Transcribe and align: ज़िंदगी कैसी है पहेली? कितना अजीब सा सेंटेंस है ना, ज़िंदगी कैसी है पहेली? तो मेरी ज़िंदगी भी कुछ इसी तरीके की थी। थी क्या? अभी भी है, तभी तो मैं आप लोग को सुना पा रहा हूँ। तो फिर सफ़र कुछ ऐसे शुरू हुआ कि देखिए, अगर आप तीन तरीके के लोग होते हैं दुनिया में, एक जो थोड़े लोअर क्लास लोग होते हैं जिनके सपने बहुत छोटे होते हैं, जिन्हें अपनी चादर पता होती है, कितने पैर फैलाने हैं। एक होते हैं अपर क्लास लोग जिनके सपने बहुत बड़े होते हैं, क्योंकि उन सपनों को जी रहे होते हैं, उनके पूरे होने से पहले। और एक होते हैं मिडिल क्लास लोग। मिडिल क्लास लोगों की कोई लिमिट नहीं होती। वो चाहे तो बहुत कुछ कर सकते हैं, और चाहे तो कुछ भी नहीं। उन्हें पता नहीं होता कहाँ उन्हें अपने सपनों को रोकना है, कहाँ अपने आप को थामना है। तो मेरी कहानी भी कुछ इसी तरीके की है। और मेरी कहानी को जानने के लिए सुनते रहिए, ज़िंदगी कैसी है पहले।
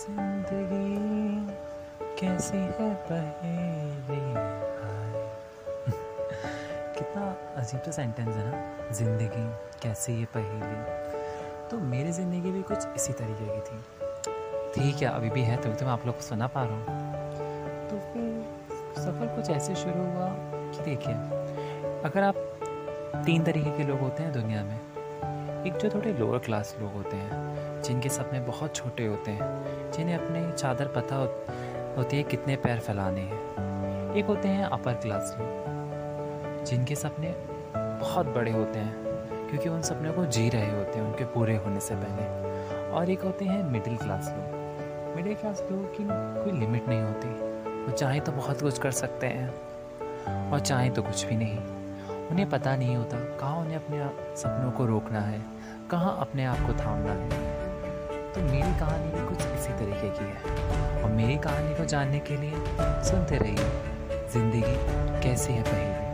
ज़िंदगी 0.00 1.54
कैसी 2.20 2.56
है 2.56 2.94
पहेली? 2.94 4.34
कितना 6.98 7.36
अजीब 7.56 7.80
सा 7.80 7.90
सेंटेंस 7.90 8.28
है 8.28 8.50
ना, 8.50 8.88
ज़िंदगी 8.92 9.52
कैसी 9.82 10.12
है 10.12 10.24
पहेली? 10.24 11.68
तो 11.70 11.78
मेरी 11.78 12.12
ज़िंदगी 12.12 12.50
भी 12.50 12.62
कुछ 12.62 12.78
इसी 12.96 13.12
तरीके 13.12 13.44
की 13.44 13.60
थी। 13.60 13.78
थी 14.72 14.98
क्या? 14.98 15.10
अभी 15.10 15.30
भी 15.30 15.42
है, 15.42 15.56
तभी 15.56 15.74
तो 15.74 15.84
मैं 15.84 15.92
आप 15.92 16.06
लोग 16.06 16.14
को 16.14 16.22
सुना 16.22 16.46
पा 16.46 16.64
रहा 16.64 16.74
हूँ। 16.74 16.84
तो 17.90 17.96
फिर 17.96 18.44
सफ़र 19.02 19.36
कुछ 19.36 19.50
ऐसे 19.50 19.74
शुरू 19.74 20.04
हुआ 20.04 20.28
कि 20.70 20.84
देखिए, 20.84 21.14
अगर 22.04 22.22
आप 22.22 22.34
तीन 23.26 23.44
तरीके 23.44 23.70
के 23.70 23.84
लोग 23.84 24.00
होते 24.00 24.22
हैं 24.22 24.32
दुनिया 24.32 24.64
में, 24.64 24.80
एक 25.66 25.76
जो 25.76 25.90
थोड़े 25.90 26.12
लोअर 26.12 26.38
क्लास 26.38 26.76
लोग 26.80 26.92
होते 26.92 27.16
हैं 27.16 27.69
जिनके 27.84 28.08
सपने 28.08 28.40
बहुत 28.40 28.74
छोटे 28.76 29.06
होते 29.06 29.30
हैं, 29.30 29.90
जिन्हें 29.92 30.16
अपनी 30.16 30.52
चादर 30.52 30.88
पता 30.88 31.16
होती 31.96 32.16
है, 32.16 32.22
कितने 32.22 32.56
पैर 32.56 32.78
फैलाने 32.78 33.20
हैं। 33.20 34.14
एक 34.14 34.24
होते 34.24 34.48
हैं 34.48 34.64
अपर 34.64 34.94
क्लास 34.94 35.36
लोग 35.40 36.64
जिनके 36.64 36.94
सपने 36.94 37.34
बहुत 37.76 38.26
बड़े 38.26 38.50
होते 38.52 38.78
हैं, 38.78 39.48
क्योंकि 39.50 39.68
उन 39.68 39.82
सपनों 39.82 40.12
को 40.12 40.24
जी 40.24 40.48
रहे 40.48 40.70
होते 40.70 40.98
हैं, 40.98 41.06
उनके 41.06 41.24
पूरे 41.24 41.56
होने 41.56 41.80
से 41.80 41.94
पहले। 41.94 42.90
और 42.90 43.10
एक 43.10 43.22
होते 43.22 43.44
हैं 43.44 43.62
मिडिल 43.62 43.96
क्लास 43.96 44.28
लोग। 44.28 45.16
मिडिल 45.16 45.34
क्लास 45.34 45.64
लोगों 45.70 45.86
की 45.86 46.06
कोई 46.44 46.58
लिमिट 46.58 46.88
नहीं 46.88 47.00
होती। 47.00 47.28
वो 47.84 47.92
चाहे 47.92 48.20
तो 48.20 48.32
बहुत 48.32 48.60
कुछ 48.60 48.78
कर 48.78 48.90
सकते 48.90 49.26
हैं, 49.26 50.50
और 50.50 50.60
चाहे 50.60 50.90
तो 50.90 51.02
कुछ 51.02 51.24
भी 51.26 51.36
नहीं। 51.36 51.58
उन्हें 52.28 52.48
पता 52.50 52.76
नहीं 52.76 52.96
होता 52.96 53.18
कहाँ 53.38 53.56
उन्हें 53.56 53.76
अपने 53.76 54.36
सपनों 54.36 54.70
को 54.70 54.86
रोकना 54.86 55.20
है, 55.20 55.42
कहाँ 55.90 56.16
अपने 56.20 56.44
आप 56.44 56.56
को 56.56 56.72
थामना 56.74 57.12
है। 57.12 57.59
तो 58.34 58.40
मेरी 58.40 58.72
कहानी 58.78 59.12
भी 59.12 59.26
कुछ 59.28 59.46
इसी 59.46 59.72
तरीके 59.78 60.08
की 60.10 60.24
है। 60.24 61.02
और 61.02 61.10
मेरी 61.10 61.36
कहानी 61.38 61.74
को 61.74 61.84
जानने 61.84 62.18
के 62.20 62.36
लिए 62.36 62.52
सुनते 63.04 63.38
रहिए, 63.38 63.70
ज़िंदगी 64.32 65.20
कैसी 65.22 65.52
है 65.52 65.62
पहले। 65.62 66.09